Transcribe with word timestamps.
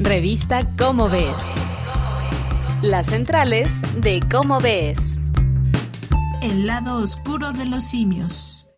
Revista 0.00 0.64
Cómo 0.78 1.08
Ves. 1.08 1.34
Las 2.82 3.06
centrales 3.08 3.82
de 4.00 4.20
Cómo 4.30 4.60
Ves. 4.60 5.18
El 6.40 6.68
lado 6.68 7.02
oscuro 7.02 7.52
de 7.52 7.66
los 7.66 7.82
simios. 7.82 8.68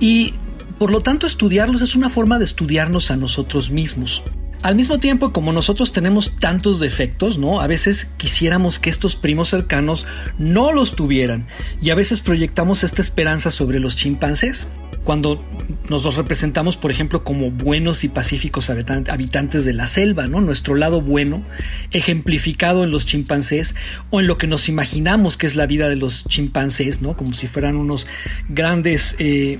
Y 0.00 0.32
por 0.78 0.90
lo 0.90 1.00
tanto, 1.00 1.26
estudiarlos 1.26 1.82
es 1.82 1.94
una 1.94 2.10
forma 2.10 2.38
de 2.38 2.44
estudiarnos 2.44 3.10
a 3.10 3.16
nosotros 3.16 3.70
mismos. 3.70 4.22
Al 4.64 4.76
mismo 4.76 4.98
tiempo, 4.98 5.30
como 5.30 5.52
nosotros 5.52 5.92
tenemos 5.92 6.32
tantos 6.40 6.80
defectos, 6.80 7.36
¿no? 7.36 7.60
A 7.60 7.66
veces 7.66 8.08
quisiéramos 8.16 8.78
que 8.78 8.88
estos 8.88 9.14
primos 9.14 9.50
cercanos 9.50 10.06
no 10.38 10.72
los 10.72 10.96
tuvieran 10.96 11.46
y 11.82 11.90
a 11.90 11.94
veces 11.94 12.20
proyectamos 12.20 12.82
esta 12.82 13.02
esperanza 13.02 13.50
sobre 13.50 13.78
los 13.78 13.94
chimpancés 13.94 14.70
cuando 15.04 15.44
nos 15.88 16.02
los 16.02 16.16
representamos, 16.16 16.76
por 16.76 16.90
ejemplo, 16.90 17.24
como 17.24 17.50
buenos 17.50 18.04
y 18.04 18.08
pacíficos 18.08 18.70
habitantes 18.70 19.64
de 19.64 19.72
la 19.72 19.86
selva, 19.86 20.26
¿no? 20.26 20.40
Nuestro 20.40 20.74
lado 20.74 21.00
bueno, 21.00 21.42
ejemplificado 21.90 22.84
en 22.84 22.90
los 22.90 23.06
chimpancés 23.06 23.74
o 24.10 24.20
en 24.20 24.26
lo 24.26 24.38
que 24.38 24.46
nos 24.46 24.68
imaginamos 24.68 25.36
que 25.36 25.46
es 25.46 25.56
la 25.56 25.66
vida 25.66 25.88
de 25.88 25.96
los 25.96 26.24
chimpancés, 26.24 27.02
¿no? 27.02 27.16
Como 27.16 27.34
si 27.34 27.46
fueran 27.46 27.76
unos 27.76 28.06
grandes 28.48 29.14
eh, 29.18 29.58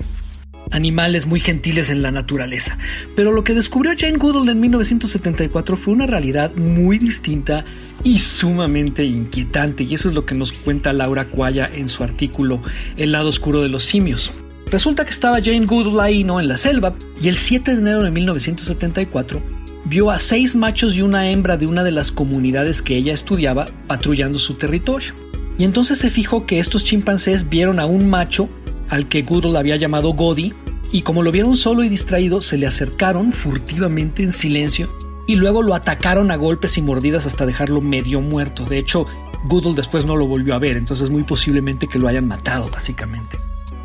animales 0.71 1.25
muy 1.25 1.39
gentiles 1.39 1.89
en 1.89 2.01
la 2.01 2.11
naturaleza. 2.11 2.77
Pero 3.15 3.31
lo 3.31 3.43
que 3.43 3.53
descubrió 3.53 3.93
Jane 3.97 4.17
Goodall 4.17 4.49
en 4.49 4.59
1974 4.59 5.77
fue 5.77 5.93
una 5.93 6.07
realidad 6.07 6.55
muy 6.55 6.97
distinta 6.97 7.63
y 8.03 8.19
sumamente 8.19 9.03
inquietante, 9.03 9.83
y 9.83 9.95
eso 9.95 10.09
es 10.09 10.15
lo 10.15 10.25
que 10.25 10.35
nos 10.35 10.51
cuenta 10.51 10.93
Laura 10.93 11.25
Cuaya 11.25 11.65
en 11.71 11.89
su 11.89 12.03
artículo 12.03 12.61
El 12.97 13.11
lado 13.11 13.29
oscuro 13.29 13.61
de 13.61 13.69
los 13.69 13.83
simios. 13.83 14.31
Resulta 14.71 15.05
que 15.05 15.11
estaba 15.11 15.41
Jane 15.41 15.65
Goodall 15.65 15.99
ahí, 15.99 16.23
¿no? 16.23 16.39
En 16.39 16.47
la 16.47 16.57
selva, 16.57 16.95
y 17.21 17.27
el 17.27 17.37
7 17.37 17.75
de 17.75 17.81
enero 17.81 18.03
de 18.03 18.11
1974 18.11 19.41
vio 19.85 20.09
a 20.09 20.17
seis 20.17 20.55
machos 20.55 20.95
y 20.95 21.01
una 21.01 21.29
hembra 21.29 21.57
de 21.57 21.67
una 21.67 21.83
de 21.83 21.91
las 21.91 22.11
comunidades 22.11 22.81
que 22.81 22.97
ella 22.97 23.13
estudiaba 23.13 23.65
patrullando 23.87 24.39
su 24.39 24.55
territorio. 24.55 25.13
Y 25.57 25.63
entonces 25.63 25.99
se 25.99 26.09
fijó 26.09 26.45
que 26.45 26.59
estos 26.59 26.83
chimpancés 26.83 27.47
vieron 27.47 27.79
a 27.79 27.85
un 27.85 28.07
macho 28.09 28.49
al 28.89 29.07
que 29.07 29.21
Goodall 29.21 29.55
había 29.55 29.75
llamado 29.75 30.13
Godi, 30.13 30.53
y 30.91 31.01
como 31.01 31.23
lo 31.23 31.31
vieron 31.31 31.55
solo 31.55 31.83
y 31.83 31.89
distraído, 31.89 32.41
se 32.41 32.57
le 32.57 32.67
acercaron 32.67 33.31
furtivamente 33.31 34.23
en 34.23 34.31
silencio 34.31 34.89
y 35.27 35.35
luego 35.35 35.63
lo 35.63 35.73
atacaron 35.73 36.31
a 36.31 36.37
golpes 36.37 36.77
y 36.77 36.81
mordidas 36.81 37.25
hasta 37.25 37.45
dejarlo 37.45 37.81
medio 37.81 38.21
muerto. 38.21 38.63
De 38.65 38.77
hecho, 38.77 39.07
Goodall 39.45 39.75
después 39.75 40.05
no 40.05 40.15
lo 40.15 40.27
volvió 40.27 40.55
a 40.55 40.59
ver, 40.59 40.77
entonces 40.77 41.09
muy 41.09 41.23
posiblemente 41.23 41.87
que 41.87 41.99
lo 41.99 42.07
hayan 42.07 42.27
matado, 42.27 42.67
básicamente. 42.69 43.39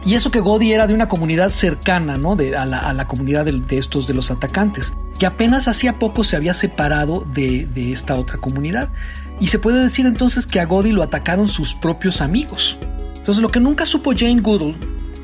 Y 0.04 0.14
eso 0.14 0.30
que 0.30 0.40
Godi 0.40 0.72
era 0.72 0.86
de 0.86 0.94
una 0.94 1.08
comunidad 1.08 1.50
cercana, 1.50 2.16
¿no? 2.16 2.36
De, 2.36 2.56
a, 2.56 2.64
la, 2.64 3.06
comunidad 3.06 3.44
de, 3.44 3.78
estos 3.78 4.06
de 4.06 4.14
los 4.14 4.30
atacantes, 4.30 4.94
que 5.18 5.26
apenas 5.26 5.68
hacía 5.68 5.98
poco 5.98 6.24
se 6.24 6.36
había 6.36 6.54
separado 6.54 7.26
de, 7.34 7.68
esta 7.92 8.14
otra 8.14 8.38
comunidad. 8.38 8.90
Y 9.40 9.48
se 9.48 9.58
puede 9.58 9.82
decir 9.82 10.06
entonces 10.06 10.46
que 10.46 10.60
a 10.60 10.64
Godi 10.64 10.92
lo 10.92 11.02
atacaron 11.02 11.48
sus 11.48 11.74
propios 11.74 12.20
amigos. 12.20 12.78
Entonces 13.16 13.42
lo 13.42 13.48
que 13.50 13.60
nunca 13.60 13.86
supo 13.86 14.12
Jane 14.16 14.40
Goodall 14.40 14.76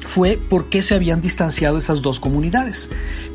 fue 0.07 0.37
por 0.37 0.69
qué 0.69 0.83
se 0.83 0.95
habían 0.95 1.21
distanciado 1.21 1.79
esas 1.79 2.03
dos 2.03 2.21
comunidades. 2.21 2.91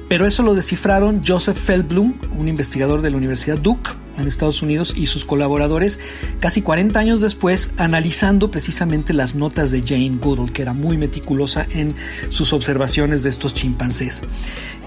Pero 0.07 0.25
eso 0.25 0.43
lo 0.43 0.53
descifraron 0.53 1.21
Joseph 1.25 1.57
Feldblum, 1.57 2.13
un 2.37 2.47
investigador 2.47 3.01
de 3.01 3.09
la 3.09 3.17
Universidad 3.17 3.57
Duke 3.57 3.91
en 4.17 4.27
Estados 4.27 4.61
Unidos, 4.61 4.93
y 4.95 5.07
sus 5.07 5.25
colaboradores 5.25 5.99
casi 6.39 6.61
40 6.61 6.99
años 6.99 7.21
después, 7.21 7.71
analizando 7.77 8.51
precisamente 8.51 9.13
las 9.13 9.35
notas 9.35 9.71
de 9.71 9.81
Jane 9.81 10.17
Goodall, 10.21 10.51
que 10.51 10.61
era 10.61 10.73
muy 10.73 10.97
meticulosa 10.97 11.67
en 11.71 11.89
sus 12.29 12.53
observaciones 12.53 13.23
de 13.23 13.29
estos 13.29 13.53
chimpancés. 13.53 14.23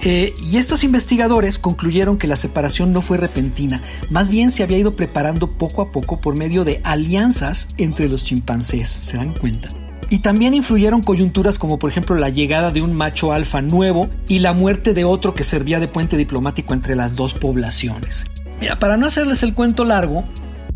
Eh, 0.03 0.34
y 0.43 0.59
estos 0.59 0.84
investigadores 0.84 1.59
concluyeron 1.59 2.19
que 2.19 2.27
la 2.27 2.37
separación 2.37 2.93
no 2.93 3.01
fue 3.01 3.17
repentina, 3.17 3.83
más 4.11 4.29
bien 4.29 4.51
se 4.51 4.63
había 4.63 4.79
ido 4.79 4.97
preparando 4.97 5.51
poco 5.51 5.83
a 5.83 5.93
poco 5.93 6.21
por 6.21 6.37
medio 6.39 6.65
de 6.65 6.81
alianzas 6.84 7.69
entre 7.79 8.09
los 8.09 8.25
chimpancés, 8.25 8.89
¿se 8.89 9.17
dan 9.17 9.34
cuenta? 9.34 9.69
Y 10.11 10.19
también 10.19 10.55
influyeron 10.55 11.03
coyunturas 11.03 11.59
como 11.59 11.79
por 11.79 11.91
ejemplo 11.91 12.17
la 12.17 12.29
llegada 12.29 12.71
de 12.71 12.83
un 12.83 12.93
macho 12.93 13.33
alfa 13.33 13.63
nuevo 13.63 14.09
y 14.29 14.41
la 14.41 14.53
muerte 14.53 14.95
de 14.95 15.05
otro 15.05 15.34
que 15.34 15.45
servía 15.45 15.81
de 15.81 15.89
puente 15.89 16.17
diplomático 16.17 16.75
entre 16.75 16.95
las 16.95 17.17
dos 17.17 17.34
poblaciones. 17.34 18.27
Mira, 18.65 18.79
para 18.79 18.97
no 18.97 19.07
hacerles 19.07 19.43
el 19.43 19.53
cuento 19.53 19.85
largo, 19.85 20.25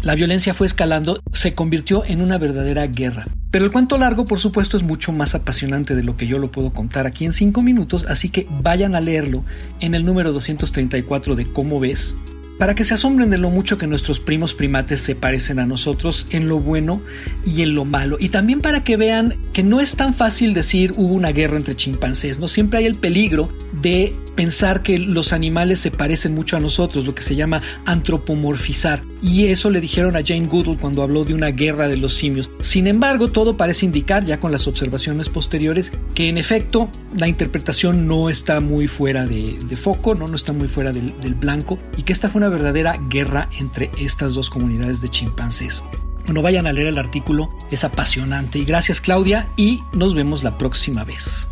la 0.02 0.14
violencia 0.14 0.52
fue 0.52 0.66
escalando, 0.66 1.22
se 1.32 1.54
convirtió 1.54 2.04
en 2.04 2.20
una 2.20 2.36
verdadera 2.36 2.86
guerra. 2.86 3.24
Pero 3.50 3.64
el 3.64 3.72
cuento 3.72 3.96
largo, 3.96 4.26
por 4.26 4.40
supuesto, 4.40 4.76
es 4.76 4.82
mucho 4.82 5.10
más 5.10 5.34
apasionante 5.34 5.94
de 5.94 6.02
lo 6.02 6.14
que 6.14 6.26
yo 6.26 6.36
lo 6.36 6.50
puedo 6.50 6.70
contar 6.74 7.06
aquí 7.06 7.24
en 7.24 7.32
5 7.32 7.62
minutos, 7.62 8.04
así 8.06 8.28
que 8.28 8.46
vayan 8.50 8.94
a 8.94 9.00
leerlo 9.00 9.42
en 9.80 9.94
el 9.94 10.04
número 10.04 10.32
234 10.32 11.34
de 11.34 11.50
Cómo 11.50 11.80
ves, 11.80 12.14
para 12.58 12.74
que 12.74 12.84
se 12.84 12.92
asombren 12.92 13.30
de 13.30 13.38
lo 13.38 13.48
mucho 13.48 13.78
que 13.78 13.86
nuestros 13.86 14.20
primos 14.20 14.52
primates 14.52 15.00
se 15.00 15.14
parecen 15.14 15.58
a 15.58 15.64
nosotros 15.64 16.26
en 16.28 16.46
lo 16.46 16.60
bueno 16.60 17.00
y 17.46 17.62
en 17.62 17.74
lo 17.74 17.86
malo. 17.86 18.18
Y 18.20 18.28
también 18.28 18.60
para 18.60 18.84
que 18.84 18.98
vean 18.98 19.34
que 19.54 19.62
no 19.62 19.80
es 19.80 19.96
tan 19.96 20.12
fácil 20.12 20.52
decir 20.52 20.92
hubo 20.96 21.14
una 21.14 21.32
guerra 21.32 21.56
entre 21.56 21.74
chimpancés, 21.74 22.38
no 22.38 22.48
siempre 22.48 22.80
hay 22.80 22.84
el 22.84 22.96
peligro 22.96 23.48
de 23.80 24.14
pensar 24.38 24.84
que 24.84 25.00
los 25.00 25.32
animales 25.32 25.80
se 25.80 25.90
parecen 25.90 26.32
mucho 26.32 26.56
a 26.56 26.60
nosotros, 26.60 27.04
lo 27.04 27.12
que 27.12 27.22
se 27.22 27.34
llama 27.34 27.60
antropomorfizar. 27.86 29.02
Y 29.20 29.46
eso 29.46 29.68
le 29.68 29.80
dijeron 29.80 30.14
a 30.14 30.22
Jane 30.24 30.46
Goodall 30.46 30.78
cuando 30.78 31.02
habló 31.02 31.24
de 31.24 31.34
una 31.34 31.48
guerra 31.48 31.88
de 31.88 31.96
los 31.96 32.14
simios. 32.14 32.48
Sin 32.60 32.86
embargo, 32.86 33.26
todo 33.26 33.56
parece 33.56 33.84
indicar, 33.84 34.24
ya 34.24 34.38
con 34.38 34.52
las 34.52 34.68
observaciones 34.68 35.28
posteriores, 35.28 35.90
que 36.14 36.28
en 36.28 36.38
efecto 36.38 36.88
la 37.16 37.26
interpretación 37.26 38.06
no 38.06 38.28
está 38.28 38.60
muy 38.60 38.86
fuera 38.86 39.24
de, 39.24 39.58
foco, 39.76 40.14
¿no? 40.14 40.32
está 40.32 40.52
muy 40.52 40.68
fuera 40.68 40.92
del, 40.92 41.18
del 41.20 41.34
blanco, 41.34 41.76
y 41.96 42.04
que 42.04 42.12
esta 42.12 42.28
fue 42.28 42.38
una 42.38 42.48
verdadera 42.48 42.92
guerra 43.10 43.50
entre 43.58 43.90
estas 43.98 44.34
dos 44.34 44.50
comunidades 44.50 45.00
de 45.00 45.08
chimpancés. 45.08 45.82
Bueno, 46.26 46.42
vayan 46.42 46.68
a 46.68 46.72
leer 46.72 46.86
el 46.86 46.98
artículo, 46.98 47.50
es 47.72 47.82
apasionante. 47.82 48.60
Y 48.60 48.64
gracias 48.64 49.00
Claudia, 49.00 49.48
y 49.56 49.80
nos 49.94 50.14
vemos 50.14 50.44
la 50.44 50.56
próxima 50.58 51.02
vez. 51.02 51.48